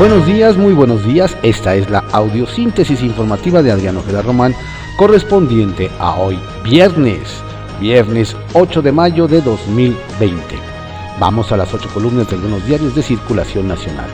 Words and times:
Buenos 0.00 0.24
días, 0.24 0.56
muy 0.56 0.72
buenos 0.72 1.04
días. 1.04 1.36
Esta 1.42 1.74
es 1.74 1.90
la 1.90 1.98
audiosíntesis 2.12 3.02
informativa 3.02 3.62
de 3.62 3.70
Adriano 3.70 4.00
Ojeda 4.00 4.22
Román, 4.22 4.54
correspondiente 4.96 5.90
a 5.98 6.18
hoy, 6.18 6.38
viernes, 6.64 7.42
viernes 7.78 8.34
8 8.54 8.80
de 8.80 8.92
mayo 8.92 9.28
de 9.28 9.42
2020. 9.42 10.40
Vamos 11.18 11.52
a 11.52 11.58
las 11.58 11.74
ocho 11.74 11.90
columnas 11.92 12.30
de 12.30 12.36
algunos 12.36 12.66
diarios 12.66 12.94
de 12.94 13.02
circulación 13.02 13.68
nacional. 13.68 14.08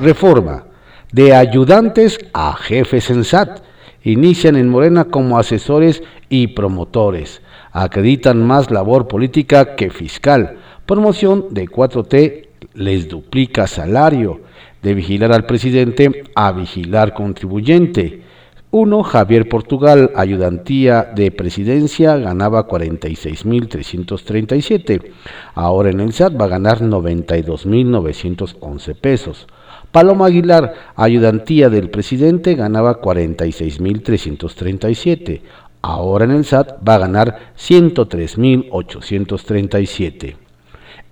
Reforma. 0.00 0.64
De 1.12 1.34
ayudantes 1.34 2.18
a 2.32 2.54
jefes 2.54 3.10
en 3.10 3.24
SAT. 3.24 3.60
Inician 4.02 4.56
en 4.56 4.70
Morena 4.70 5.04
como 5.04 5.38
asesores 5.38 6.02
y 6.30 6.46
promotores. 6.46 7.42
Acreditan 7.72 8.42
más 8.42 8.70
labor 8.70 9.06
política 9.06 9.76
que 9.76 9.90
fiscal. 9.90 10.56
Promoción 10.86 11.48
de 11.50 11.66
4T 11.66 12.46
les 12.72 13.06
duplica 13.06 13.66
salario 13.66 14.48
de 14.82 14.94
vigilar 14.94 15.32
al 15.32 15.46
presidente 15.46 16.24
a 16.34 16.52
vigilar 16.52 17.14
contribuyente. 17.14 18.22
Uno, 18.72 19.02
Javier 19.02 19.48
Portugal, 19.48 20.12
ayudantía 20.14 21.02
de 21.02 21.32
presidencia, 21.32 22.16
ganaba 22.16 22.68
46.337. 22.68 25.10
Ahora 25.54 25.90
en 25.90 25.98
el 25.98 26.12
SAT 26.12 26.40
va 26.40 26.44
a 26.44 26.48
ganar 26.48 26.80
92.911 26.80 28.94
pesos. 28.94 29.48
Paloma 29.90 30.26
Aguilar, 30.26 30.72
ayudantía 30.94 31.68
del 31.68 31.90
presidente, 31.90 32.54
ganaba 32.54 33.00
46.337. 33.00 35.40
Ahora 35.82 36.26
en 36.26 36.30
el 36.30 36.44
SAT 36.44 36.78
va 36.88 36.94
a 36.94 36.98
ganar 36.98 37.54
103.837. 37.58 40.36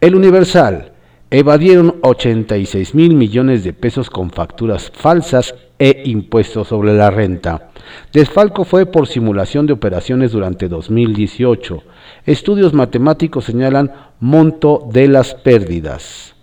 El 0.01 0.15
Universal, 0.15 0.93
evadieron 1.31 1.97
86 2.03 2.95
mil 2.95 3.15
millones 3.15 3.63
de 3.63 3.75
pesos 3.75 4.09
con 4.09 4.31
facturas 4.31 4.91
falsas 4.95 5.55
e 5.79 6.03
impuestos 6.07 6.69
sobre 6.69 6.95
la 6.95 7.11
renta. 7.11 7.71
Desfalco 8.13 8.65
fue 8.65 8.87
por 8.87 9.07
simulación 9.07 9.67
de 9.67 9.75
operaciones 9.75 10.33
durante 10.33 10.69
2018. 10.69 11.83
Estudios 12.25 12.73
matemáticos 12.73 13.45
señalan 13.45 13.93
monto 14.21 14.89
de 14.91 15.09
las 15.09 15.35
pérdidas. 15.35 16.35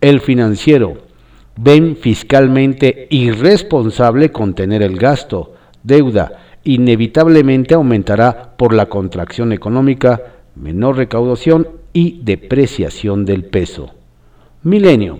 El 0.00 0.20
financiero 0.20 0.98
ven 1.56 1.96
fiscalmente 1.96 3.06
irresponsable 3.10 4.30
contener 4.30 4.82
el 4.82 4.98
gasto. 4.98 5.54
Deuda 5.82 6.42
inevitablemente 6.64 7.74
aumentará 7.74 8.54
por 8.56 8.74
la 8.74 8.86
contracción 8.86 9.52
económica, 9.52 10.20
menor 10.54 10.96
recaudación 10.96 11.68
y 11.92 12.20
depreciación 12.22 13.24
del 13.24 13.44
peso. 13.44 13.95
Milenio. 14.62 15.18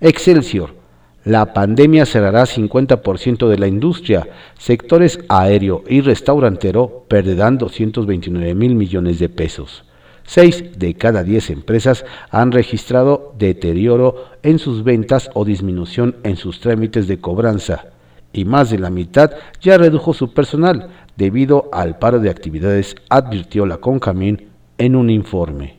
Excelsior. 0.00 0.83
La 1.24 1.54
pandemia 1.54 2.04
cerrará 2.04 2.44
50% 2.44 3.48
de 3.48 3.58
la 3.58 3.66
industria. 3.66 4.28
Sectores 4.58 5.18
aéreo 5.30 5.82
y 5.88 6.02
restaurantero 6.02 7.06
perderán 7.08 7.56
229 7.56 8.54
mil 8.54 8.74
millones 8.74 9.18
de 9.18 9.30
pesos. 9.30 9.84
Seis 10.26 10.78
de 10.78 10.94
cada 10.94 11.22
diez 11.22 11.48
empresas 11.48 12.04
han 12.30 12.52
registrado 12.52 13.34
deterioro 13.38 14.26
en 14.42 14.58
sus 14.58 14.84
ventas 14.84 15.30
o 15.32 15.46
disminución 15.46 16.16
en 16.24 16.36
sus 16.36 16.60
trámites 16.60 17.08
de 17.08 17.18
cobranza. 17.18 17.86
Y 18.34 18.44
más 18.44 18.68
de 18.70 18.78
la 18.78 18.90
mitad 18.90 19.30
ya 19.62 19.78
redujo 19.78 20.12
su 20.12 20.34
personal 20.34 20.90
debido 21.16 21.70
al 21.72 21.98
paro 21.98 22.20
de 22.20 22.28
actividades, 22.28 22.96
advirtió 23.08 23.64
la 23.64 23.78
CONCAMIN 23.78 24.48
en 24.76 24.96
un 24.96 25.08
informe. 25.08 25.76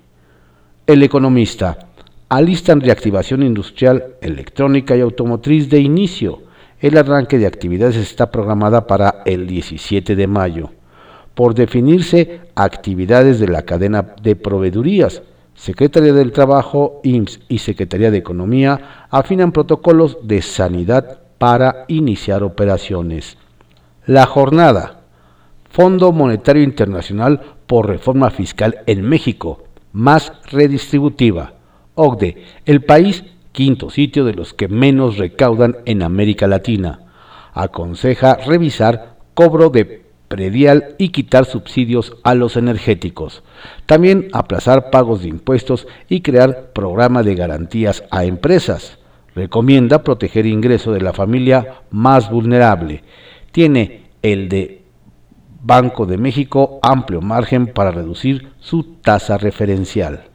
El 0.87 1.03
economista 1.03 1.84
alistan 2.29 2.81
reactivación 2.81 3.43
industrial, 3.43 4.15
electrónica 4.21 4.95
y 4.95 5.01
automotriz 5.01 5.69
de 5.69 5.79
inicio. 5.79 6.43
El 6.79 6.97
arranque 6.97 7.37
de 7.37 7.47
actividades 7.47 7.95
está 7.95 8.31
programada 8.31 8.87
para 8.87 9.21
el 9.25 9.47
17 9.47 10.15
de 10.15 10.27
mayo. 10.27 10.71
Por 11.33 11.53
definirse 11.53 12.41
actividades 12.55 13.39
de 13.39 13.47
la 13.47 13.63
cadena 13.63 14.15
de 14.21 14.35
proveedurías, 14.35 15.21
Secretaría 15.55 16.13
del 16.13 16.33
Trabajo, 16.33 16.99
IMSS 17.03 17.39
y 17.47 17.57
Secretaría 17.59 18.11
de 18.11 18.17
Economía 18.17 19.07
afinan 19.09 19.53
protocolos 19.53 20.17
de 20.23 20.41
sanidad 20.41 21.19
para 21.37 21.85
iniciar 21.87 22.43
operaciones. 22.43 23.37
La 24.05 24.25
jornada. 24.25 25.01
Fondo 25.69 26.11
Monetario 26.11 26.63
Internacional 26.63 27.41
por 27.67 27.87
Reforma 27.87 28.29
Fiscal 28.29 28.79
en 28.85 29.01
México, 29.01 29.63
más 29.91 30.31
redistributiva. 30.51 31.54
OCDE, 31.95 32.43
el 32.65 32.83
país 32.83 33.23
quinto 33.51 33.89
sitio 33.89 34.25
de 34.25 34.33
los 34.33 34.53
que 34.53 34.67
menos 34.67 35.17
recaudan 35.17 35.77
en 35.85 36.03
América 36.03 36.45
Latina. 36.45 36.99
Aconseja 37.53 38.35
revisar 38.35 39.15
cobro 39.33 39.69
de 39.69 40.03
predial 40.27 40.95
y 40.97 41.09
quitar 41.09 41.45
subsidios 41.45 42.17
a 42.23 42.35
los 42.35 42.57
energéticos. 42.57 43.43
También 43.85 44.27
aplazar 44.33 44.89
pagos 44.89 45.21
de 45.21 45.29
impuestos 45.29 45.87
y 46.09 46.21
crear 46.21 46.73
programa 46.73 47.23
de 47.23 47.35
garantías 47.35 48.03
a 48.11 48.25
empresas. 48.25 48.97
Recomienda 49.33 50.03
proteger 50.03 50.45
ingreso 50.45 50.91
de 50.91 51.01
la 51.01 51.13
familia 51.13 51.81
más 51.91 52.29
vulnerable. 52.29 53.03
Tiene 53.51 54.03
el 54.21 54.49
de 54.49 54.83
Banco 55.61 56.05
de 56.05 56.17
México 56.17 56.79
amplio 56.81 57.21
margen 57.21 57.67
para 57.67 57.91
reducir 57.91 58.49
su 58.59 58.83
tasa 59.01 59.37
referencial. 59.37 60.34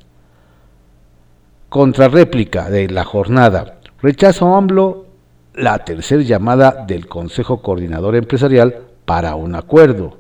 Contrarréplica 1.71 2.69
de 2.69 2.89
la 2.89 3.05
jornada. 3.05 3.79
Rechazo 4.03 4.57
AMLO 4.57 5.07
la 5.55 5.85
tercera 5.85 6.21
llamada 6.21 6.85
del 6.85 7.07
Consejo 7.07 7.63
Coordinador 7.63 8.17
Empresarial 8.17 8.89
para 9.05 9.37
un 9.37 9.55
acuerdo. 9.55 10.19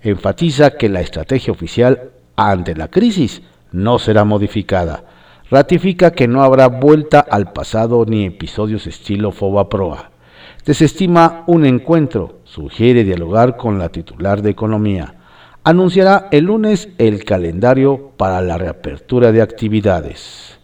Enfatiza 0.00 0.78
que 0.78 0.88
la 0.88 1.02
estrategia 1.02 1.52
oficial 1.52 2.12
ante 2.34 2.74
la 2.74 2.88
crisis 2.88 3.42
no 3.72 3.98
será 3.98 4.24
modificada. 4.24 5.04
Ratifica 5.50 6.12
que 6.12 6.28
no 6.28 6.42
habrá 6.42 6.68
vuelta 6.68 7.20
al 7.20 7.52
pasado 7.52 8.06
ni 8.06 8.24
episodios 8.24 8.86
estilo 8.86 9.32
Fobaproa. 9.32 10.12
Desestima 10.64 11.44
un 11.46 11.66
encuentro. 11.66 12.38
Sugiere 12.44 13.04
dialogar 13.04 13.58
con 13.58 13.78
la 13.78 13.90
titular 13.90 14.40
de 14.40 14.48
Economía. 14.48 15.14
Anunciará 15.62 16.28
el 16.30 16.46
lunes 16.46 16.88
el 16.96 17.22
calendario 17.24 18.12
para 18.16 18.40
la 18.40 18.56
reapertura 18.56 19.30
de 19.30 19.42
actividades. 19.42 20.56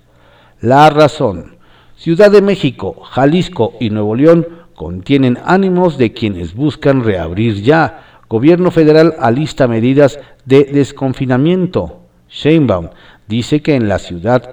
La 0.63 0.89
razón. 0.91 1.57
Ciudad 1.97 2.31
de 2.31 2.41
México, 2.41 3.01
Jalisco 3.03 3.73
y 3.81 3.91
Nuevo 3.91 4.15
León 4.15 4.47
contienen 4.77 5.37
ánimos 5.45 5.99
de 5.99 6.13
quienes 6.13 6.55
buscan 6.55 7.03
reabrir 7.03 7.65
ya. 7.65 8.21
Gobierno 8.29 8.71
federal 8.71 9.17
alista 9.19 9.67
medidas 9.67 10.21
de 10.45 10.63
desconfinamiento. 10.63 12.03
Sheinbaum 12.29 12.91
dice 13.27 13.61
que 13.61 13.75
en 13.75 13.89
la 13.89 13.99
ciudad 13.99 14.53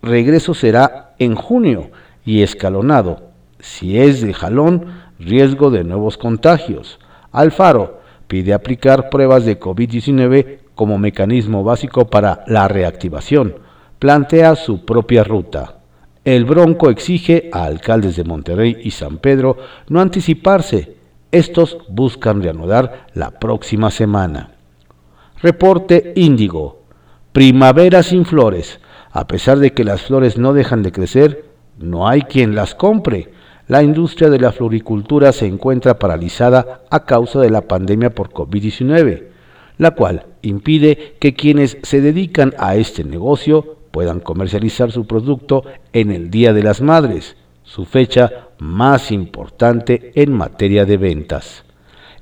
regreso 0.00 0.54
será 0.54 1.12
en 1.18 1.34
junio 1.34 1.90
y 2.24 2.40
escalonado. 2.40 3.28
Si 3.58 3.98
es 3.98 4.22
de 4.22 4.32
jalón, 4.32 4.86
riesgo 5.18 5.70
de 5.70 5.84
nuevos 5.84 6.16
contagios. 6.16 6.98
Alfaro 7.30 8.00
pide 8.26 8.54
aplicar 8.54 9.10
pruebas 9.10 9.44
de 9.44 9.60
COVID-19 9.60 10.60
como 10.74 10.96
mecanismo 10.96 11.62
básico 11.62 12.06
para 12.06 12.42
la 12.46 12.68
reactivación 12.68 13.68
plantea 14.00 14.56
su 14.56 14.86
propia 14.86 15.22
ruta. 15.22 15.76
El 16.24 16.46
Bronco 16.46 16.88
exige 16.90 17.50
a 17.52 17.64
alcaldes 17.64 18.16
de 18.16 18.24
Monterrey 18.24 18.78
y 18.82 18.90
San 18.92 19.18
Pedro 19.18 19.58
no 19.88 20.00
anticiparse. 20.00 20.96
Estos 21.30 21.78
buscan 21.88 22.42
reanudar 22.42 23.06
la 23.12 23.38
próxima 23.38 23.90
semana. 23.90 24.52
Reporte 25.42 26.14
Índigo. 26.16 26.80
Primavera 27.32 28.02
sin 28.02 28.24
flores. 28.24 28.80
A 29.12 29.26
pesar 29.26 29.58
de 29.58 29.72
que 29.72 29.84
las 29.84 30.02
flores 30.02 30.38
no 30.38 30.54
dejan 30.54 30.82
de 30.82 30.92
crecer, 30.92 31.44
no 31.78 32.08
hay 32.08 32.22
quien 32.22 32.54
las 32.54 32.74
compre. 32.74 33.32
La 33.68 33.82
industria 33.82 34.30
de 34.30 34.40
la 34.40 34.52
floricultura 34.52 35.32
se 35.32 35.46
encuentra 35.46 35.98
paralizada 35.98 36.82
a 36.90 37.04
causa 37.04 37.38
de 37.38 37.50
la 37.50 37.68
pandemia 37.68 38.14
por 38.14 38.30
COVID-19, 38.30 39.24
la 39.76 39.90
cual 39.90 40.24
impide 40.40 41.16
que 41.20 41.34
quienes 41.34 41.76
se 41.82 42.00
dedican 42.00 42.54
a 42.58 42.76
este 42.76 43.04
negocio 43.04 43.76
puedan 43.90 44.20
comercializar 44.20 44.92
su 44.92 45.06
producto 45.06 45.64
en 45.92 46.12
el 46.12 46.30
Día 46.30 46.52
de 46.52 46.62
las 46.62 46.80
Madres, 46.80 47.36
su 47.62 47.84
fecha 47.84 48.48
más 48.58 49.10
importante 49.10 50.12
en 50.14 50.32
materia 50.32 50.84
de 50.84 50.96
ventas. 50.96 51.64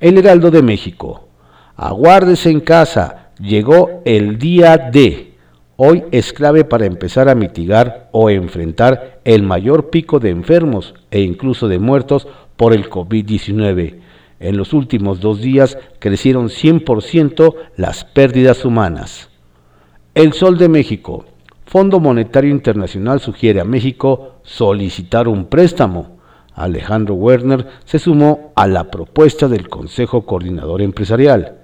El 0.01 0.19
Heraldo 0.19 0.51
de 0.51 0.63
México. 0.63 1.29
Aguárdese 1.77 2.51
en 2.51 2.61
casa, 2.61 3.31
llegó 3.41 4.03
el 4.05 4.39
día 4.39 4.77
D. 4.77 5.35
hoy 5.77 6.05
es 6.11 6.33
clave 6.33 6.65
para 6.65 6.87
empezar 6.87 7.29
a 7.29 7.35
mitigar 7.35 8.09
o 8.13 8.31
enfrentar 8.31 9.21
el 9.25 9.43
mayor 9.43 9.91
pico 9.91 10.19
de 10.19 10.31
enfermos 10.31 10.95
e 11.11 11.21
incluso 11.21 11.69
de 11.69 11.79
muertos 11.79 12.27
por 12.57 12.73
el 12.73 12.91
COVID-19. 12.91 14.01
En 14.41 14.57
los 14.57 14.73
últimos 14.73 15.21
dos 15.21 15.41
días 15.41 15.79
crecieron 15.99 16.49
100% 16.49 17.55
las 17.77 18.05
pérdidas 18.05 18.65
humanas. 18.65 19.31
El 20.15 20.33
Sol 20.33 20.59
de 20.59 20.69
México. 20.69 21.25
Fondo 21.69 22.01
Monetario 22.01 22.51
Internacional 22.51 23.21
sugiere 23.21 23.61
a 23.61 23.65
México 23.65 24.37
solicitar 24.43 25.29
un 25.29 25.49
préstamo. 25.51 26.19
Alejandro 26.55 27.15
Werner 27.15 27.67
se 27.85 27.99
sumó 27.99 28.53
a 28.57 28.67
la 28.67 28.91
propuesta 28.91 29.49
del 29.49 29.69
Consejo 29.69 30.25
Coordinador 30.25 30.81
Empresarial. 30.81 31.59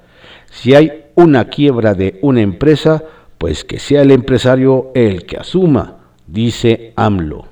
Si 0.50 0.74
hay 0.74 1.06
una 1.14 1.46
quiebra 1.46 1.94
de 1.94 2.18
una 2.20 2.42
empresa, 2.42 3.02
pues 3.38 3.64
que 3.64 3.78
sea 3.78 4.02
el 4.02 4.10
empresario 4.10 4.92
el 4.94 5.24
que 5.24 5.38
asuma, 5.38 5.96
dice 6.26 6.92
AMLO. 6.96 7.46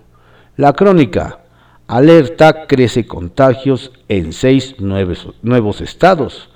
La 0.57 0.75
crónica. 0.75 1.39
Alerta 1.87 2.67
crece 2.67 3.07
contagios 3.07 3.93
en 4.09 4.35
seis 4.35 4.77
nuevos, 4.79 5.81
estados. 5.81 6.51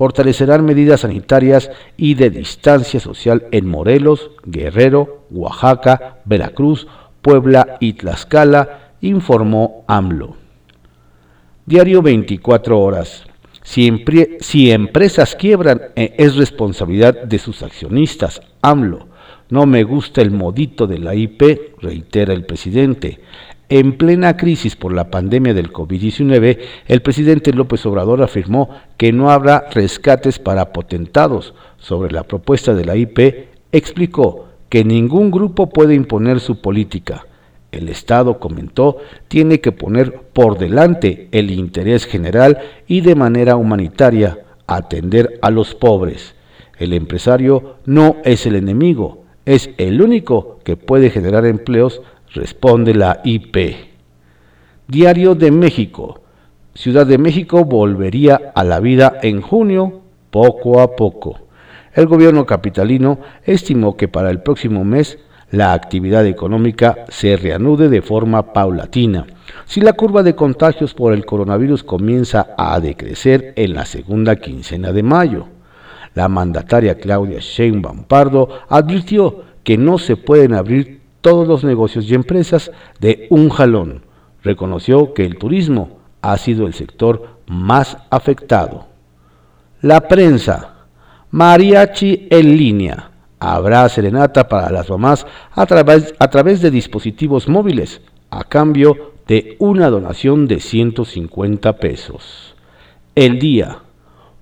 Fortalecerán 0.00 0.64
medidas 0.64 1.02
sanitarias 1.02 1.70
y 1.98 2.14
de 2.14 2.30
distancia 2.30 2.98
social 3.00 3.48
en 3.50 3.68
Morelos, 3.68 4.30
Guerrero, 4.46 5.26
Oaxaca, 5.30 6.20
Veracruz, 6.24 6.86
Puebla 7.20 7.76
y 7.80 7.92
Tlaxcala, 7.92 8.94
informó 9.02 9.84
AMLO. 9.86 10.36
Diario 11.66 12.00
24 12.00 12.80
horas. 12.80 13.26
Si, 13.62 14.70
empresas 14.70 15.36
quiebran, 15.36 15.82
eh, 15.96 16.14
es 16.16 16.34
responsabilidad 16.36 17.24
de 17.24 17.38
sus 17.38 17.62
accionistas. 17.62 18.40
AMLO. 18.62 19.06
No 19.50 19.66
me 19.66 19.82
gusta 19.82 20.22
el 20.22 20.30
modito 20.30 20.86
de 20.86 20.98
la 20.98 21.14
IP, 21.14 21.76
reitera 21.78 22.32
el 22.32 22.46
presidente. 22.46 23.20
En 23.72 23.96
plena 23.96 24.36
crisis 24.36 24.74
por 24.74 24.92
la 24.92 25.12
pandemia 25.12 25.54
del 25.54 25.72
COVID-19, 25.72 26.58
el 26.88 27.02
presidente 27.02 27.52
López 27.52 27.86
Obrador 27.86 28.20
afirmó 28.20 28.68
que 28.96 29.12
no 29.12 29.30
habrá 29.30 29.68
rescates 29.70 30.40
para 30.40 30.72
potentados. 30.72 31.54
Sobre 31.78 32.10
la 32.10 32.24
propuesta 32.24 32.74
de 32.74 32.84
la 32.84 32.96
IP, 32.96 33.46
explicó 33.70 34.48
que 34.68 34.84
ningún 34.84 35.30
grupo 35.30 35.68
puede 35.68 35.94
imponer 35.94 36.40
su 36.40 36.60
política. 36.60 37.28
El 37.70 37.88
Estado, 37.88 38.40
comentó, 38.40 38.96
tiene 39.28 39.60
que 39.60 39.70
poner 39.70 40.20
por 40.32 40.58
delante 40.58 41.28
el 41.30 41.52
interés 41.52 42.06
general 42.06 42.58
y 42.88 43.02
de 43.02 43.14
manera 43.14 43.54
humanitaria 43.54 44.40
atender 44.66 45.38
a 45.42 45.50
los 45.52 45.76
pobres. 45.76 46.34
El 46.76 46.92
empresario 46.92 47.76
no 47.86 48.16
es 48.24 48.46
el 48.46 48.56
enemigo, 48.56 49.22
es 49.44 49.70
el 49.78 50.02
único 50.02 50.58
que 50.64 50.76
puede 50.76 51.10
generar 51.10 51.46
empleos, 51.46 52.02
responde 52.34 52.94
la 52.94 53.20
IP. 53.24 53.56
Diario 54.86 55.34
de 55.34 55.50
México. 55.50 56.20
Ciudad 56.74 57.06
de 57.06 57.18
México 57.18 57.64
volvería 57.64 58.52
a 58.54 58.64
la 58.64 58.80
vida 58.80 59.18
en 59.22 59.40
junio, 59.40 60.00
poco 60.30 60.80
a 60.80 60.94
poco. 60.94 61.38
El 61.94 62.06
gobierno 62.06 62.46
capitalino 62.46 63.18
estimó 63.44 63.96
que 63.96 64.08
para 64.08 64.30
el 64.30 64.42
próximo 64.42 64.84
mes 64.84 65.18
la 65.50 65.72
actividad 65.72 66.24
económica 66.26 67.04
se 67.08 67.36
reanude 67.36 67.88
de 67.88 68.02
forma 68.02 68.52
paulatina. 68.52 69.26
Si 69.64 69.80
la 69.80 69.94
curva 69.94 70.22
de 70.22 70.36
contagios 70.36 70.94
por 70.94 71.12
el 71.12 71.26
coronavirus 71.26 71.82
comienza 71.82 72.54
a 72.56 72.78
decrecer 72.78 73.52
en 73.56 73.74
la 73.74 73.84
segunda 73.84 74.36
quincena 74.36 74.92
de 74.92 75.02
mayo. 75.02 75.48
La 76.14 76.28
mandataria 76.28 76.96
Claudia 76.96 77.38
Sheinbaum 77.40 78.04
Pardo 78.04 78.48
advirtió 78.68 79.42
que 79.64 79.76
no 79.76 79.98
se 79.98 80.16
pueden 80.16 80.54
abrir 80.54 80.99
todos 81.20 81.46
los 81.46 81.64
negocios 81.64 82.10
y 82.10 82.14
empresas 82.14 82.70
de 82.98 83.26
un 83.30 83.48
jalón. 83.50 84.04
Reconoció 84.42 85.14
que 85.14 85.24
el 85.24 85.38
turismo 85.38 85.98
ha 86.22 86.36
sido 86.36 86.66
el 86.66 86.74
sector 86.74 87.36
más 87.46 87.98
afectado. 88.10 88.86
La 89.82 90.08
prensa. 90.08 90.76
Mariachi 91.32 92.26
en 92.30 92.56
línea 92.56 93.10
Habrá 93.42 93.88
serenata 93.88 94.48
para 94.48 94.70
las 94.70 94.90
mamás 94.90 95.26
a 95.52 95.64
través, 95.64 96.14
a 96.18 96.28
través 96.28 96.60
de 96.60 96.70
dispositivos 96.70 97.48
móviles, 97.48 98.02
a 98.28 98.44
cambio 98.44 99.14
de 99.26 99.56
una 99.58 99.88
donación 99.88 100.46
de 100.46 100.60
150 100.60 101.76
pesos. 101.78 102.54
El 103.14 103.38
día. 103.38 103.78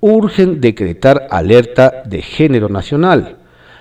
Urgen 0.00 0.60
decretar 0.60 1.28
alerta 1.30 2.02
de 2.06 2.22
género 2.22 2.68
nacional. 2.68 3.38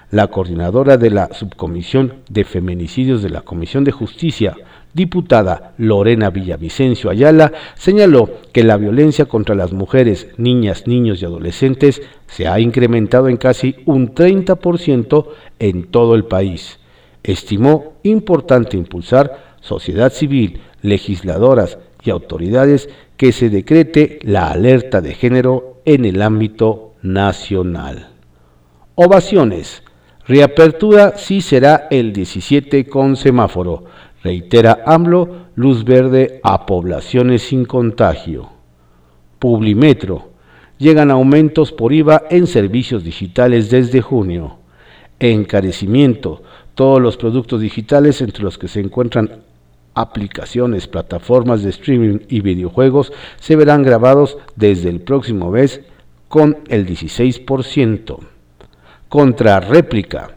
La 0.10 0.28
coordinadora 0.28 0.96
de 0.96 1.10
la 1.10 1.34
Subcomisión 1.34 2.22
de 2.30 2.46
Feminicidios 2.46 3.22
de 3.22 3.30
la 3.30 3.42
Comisión 3.42 3.84
de 3.84 3.92
Justicia, 3.92 4.56
diputada 4.94 5.74
Lorena 5.78 6.30
Villavicencio 6.30 7.10
Ayala 7.10 7.52
señaló 7.76 8.30
que 8.54 8.64
la 8.64 8.78
violencia 8.78 9.26
contra 9.26 9.54
las 9.54 9.74
mujeres, 9.74 10.30
niñas, 10.38 10.88
niños 10.88 11.22
y 11.22 11.26
adolescentes 11.26 12.02
se 12.26 12.48
ha 12.48 12.58
incrementado 12.62 13.28
en 13.28 13.36
casi 13.36 13.76
un 13.86 14.16
30% 14.16 15.28
en 15.60 15.84
todo 15.88 16.16
el 16.16 16.24
país. 16.24 16.80
Estimó 17.24 17.96
importante 18.04 18.78
impulsar 18.78 19.58
sociedad 19.60 20.14
civil, 20.14 20.62
legisladoras 20.82 21.80
y 22.02 22.12
autoridades 22.12 22.88
que 23.18 23.34
se 23.34 23.50
decrete 23.50 24.20
la 24.22 24.52
alerta 24.52 25.02
de 25.02 25.16
género 25.16 25.82
en 25.84 26.06
el 26.06 26.22
ámbito 26.22 26.94
nacional. 27.02 28.12
Ovaciones. 28.96 29.84
Reapertura 30.28 31.14
sí 31.16 31.40
será 31.40 31.88
el 31.90 32.12
17 32.12 32.86
con 32.88 33.16
semáforo. 33.16 33.86
Reitera 34.22 34.84
AMLO, 34.86 35.48
luz 35.56 35.86
verde 35.86 36.42
a 36.44 36.66
poblaciones 36.66 37.44
sin 37.44 37.64
contagio. 37.64 38.50
Publimetro. 39.40 40.32
Llegan 40.80 41.12
aumentos 41.12 41.72
por 41.72 41.94
IVA 41.94 42.24
en 42.30 42.46
servicios 42.46 43.06
digitales 43.06 43.70
desde 43.70 44.02
junio. 44.02 44.58
Encarecimiento. 45.20 46.44
Todos 46.76 47.02
los 47.02 47.16
productos 47.16 47.62
digitales 47.62 48.22
entre 48.22 48.44
los 48.44 48.58
que 48.58 48.68
se 48.68 48.82
encuentran 48.82 49.44
aplicaciones, 49.94 50.88
plataformas 50.88 51.64
de 51.64 51.70
streaming 51.70 52.20
y 52.28 52.42
videojuegos 52.42 53.14
se 53.40 53.56
verán 53.56 53.82
grabados 53.82 54.38
desde 54.58 54.90
el 54.90 55.00
próximo 55.00 55.52
mes 55.52 55.80
con 56.28 56.58
el 56.68 56.86
16%. 56.86 58.37
Contra 59.10 59.62
réplica. 59.62 60.32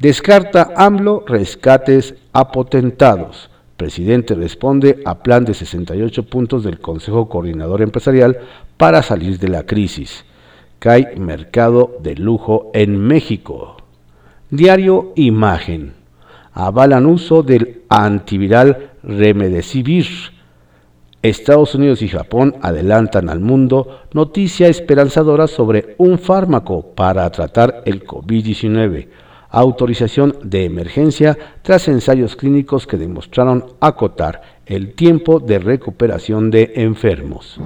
Descarta 0.00 0.72
AMLO 0.74 1.24
rescates 1.24 2.16
apotentados. 2.32 3.48
Presidente 3.76 4.34
responde 4.34 5.00
a 5.04 5.22
plan 5.22 5.44
de 5.44 5.54
68 5.54 6.24
puntos 6.24 6.64
del 6.64 6.80
Consejo 6.80 7.28
Coordinador 7.28 7.82
Empresarial 7.82 8.38
para 8.76 9.02
salir 9.02 9.38
de 9.38 9.48
la 9.48 9.64
crisis. 9.66 10.24
Cae 10.80 11.14
mercado 11.16 11.96
de 12.02 12.16
lujo 12.16 12.72
en 12.74 12.98
México. 12.98 13.76
Diario 14.50 15.12
Imagen. 15.14 15.94
Avalan 16.54 17.06
uso 17.06 17.44
del 17.44 17.82
antiviral 17.88 18.90
Remdesivir. 19.04 20.06
Estados 21.22 21.74
Unidos 21.74 22.02
y 22.02 22.08
Japón 22.08 22.56
adelantan 22.62 23.28
al 23.28 23.40
mundo 23.40 24.02
noticia 24.12 24.68
esperanzadora 24.68 25.46
sobre 25.46 25.94
un 25.98 26.18
fármaco 26.18 26.94
para 26.94 27.30
tratar 27.30 27.82
el 27.84 28.04
COVID-19 28.04 29.08
autorización 29.48 30.36
de 30.42 30.64
emergencia 30.64 31.38
tras 31.62 31.88
ensayos 31.88 32.36
clínicos 32.36 32.86
que 32.86 32.96
demostraron 32.96 33.64
acotar 33.80 34.42
el 34.66 34.94
tiempo 34.94 35.40
de 35.40 35.58
recuperación 35.58 36.50
de 36.50 36.72
enfermos. 36.76 37.58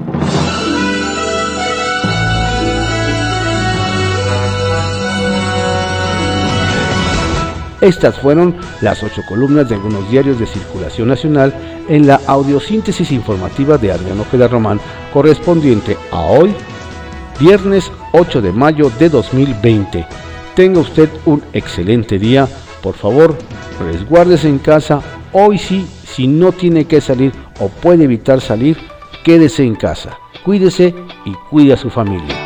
Estas 7.81 8.19
fueron 8.19 8.57
las 8.83 9.03
ocho 9.03 9.23
columnas 9.27 9.69
de 9.69 9.77
algunos 9.77 10.11
diarios 10.11 10.39
de 10.39 10.47
circulación 10.47 11.09
nacional 11.09 11.55
en 11.89 12.07
la 12.07 12.21
audiosíntesis 12.27 13.11
informativa 13.11 13.79
de 13.79 13.93
Adriano 13.93 14.23
Ojeda 14.23 14.49
Román, 14.49 14.81
correspondiente 15.13 15.97
a 16.13 16.21
hoy, 16.21 16.55
viernes 17.39 17.91
8 18.13 18.43
de 18.43 18.53
mayo 18.53 18.91
de 18.99 19.09
2020. 19.09 20.07
Tenga 20.55 20.81
usted 20.81 21.09
un 21.25 21.43
excelente 21.53 22.19
día. 22.19 22.47
Por 22.83 22.95
favor, 22.95 23.37
resguárdese 23.81 24.49
en 24.49 24.59
casa. 24.59 25.01
Hoy 25.33 25.59
sí, 25.59 25.87
si 26.05 26.27
no 26.27 26.53
tiene 26.53 26.85
que 26.85 27.01
salir 27.01 27.33
o 27.61 27.69
puede 27.69 28.05
evitar 28.05 28.41
salir, 28.41 28.77
quédese 29.25 29.65
en 29.65 29.75
casa. 29.75 30.19
Cuídese 30.45 30.95
y 31.25 31.33
cuide 31.51 31.75
a 31.75 31.77
su 31.77 31.91
familia. 31.91 32.40